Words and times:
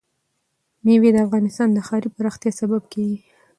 مېوې 0.83 1.09
د 1.13 1.17
افغانستان 1.25 1.67
د 1.73 1.77
ښاري 1.87 2.09
پراختیا 2.17 2.51
سبب 2.59 2.83
کېږي. 2.93 3.17